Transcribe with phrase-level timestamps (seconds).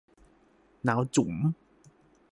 [0.83, 1.33] หนาวจู๋ม